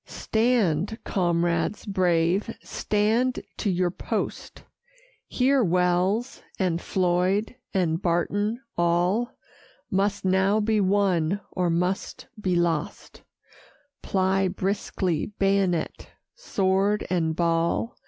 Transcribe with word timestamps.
"Stand, 0.07 0.97
comrades 1.03 1.85
brave, 1.85 2.49
stand 2.63 3.39
to 3.57 3.69
your 3.69 3.91
post: 3.91 4.63
Here 5.27 5.63
Wells, 5.63 6.41
and 6.57 6.81
Floyd, 6.81 7.55
and 7.71 8.01
Barton; 8.01 8.61
all 8.75 9.35
Must 9.91 10.25
now 10.25 10.59
be 10.59 10.81
won, 10.81 11.39
or 11.51 11.69
must 11.69 12.25
be 12.41 12.55
lost; 12.55 13.21
Ply 14.01 14.47
briskly, 14.47 15.33
bayonet, 15.37 16.09
sword, 16.33 17.05
and 17.11 17.35
ball." 17.35 17.95